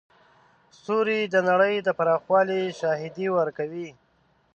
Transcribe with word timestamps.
ستوري 0.77 1.19
د 1.33 1.35
نړۍ 1.49 1.75
د 1.81 1.89
پراخوالي 1.97 2.61
شاهدي 2.79 3.27
ورکوي. 3.37 3.89